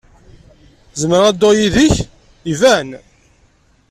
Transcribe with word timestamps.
Zemreɣ 1.01 1.23
ad 1.27 1.33
dduɣ 1.35 1.53
yid-k? 1.57 1.95
Iban! 2.51 2.89